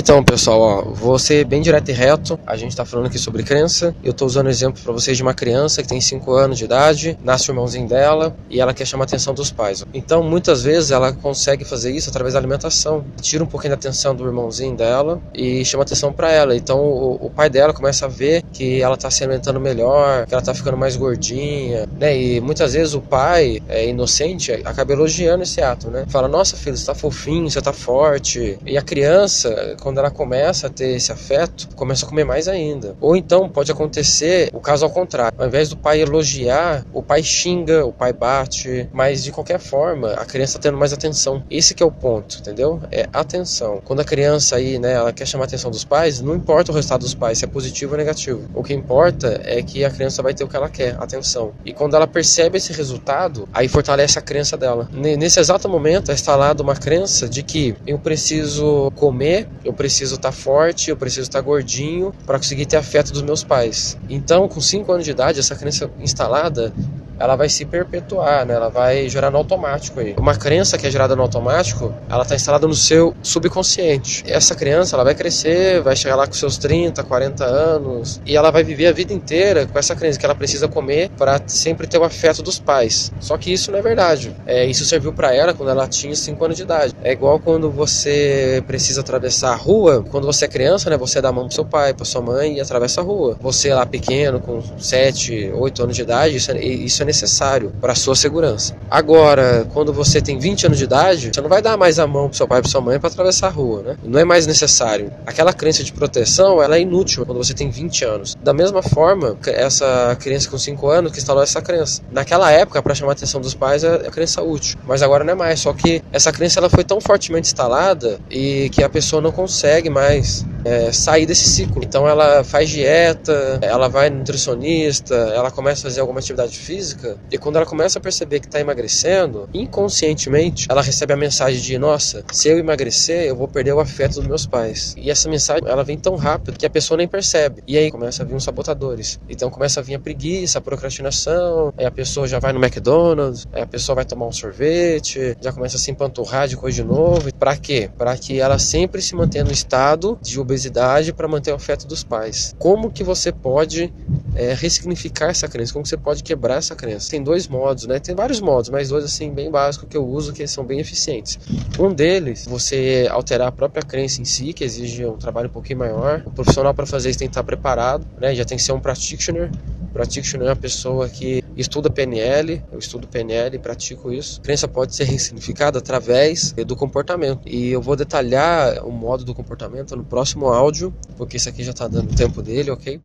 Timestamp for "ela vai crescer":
74.96-75.80